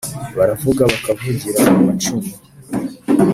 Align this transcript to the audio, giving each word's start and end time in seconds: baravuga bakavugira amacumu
baravuga 0.37 0.81
bakavugira 0.91 1.59
amacumu 1.79 2.27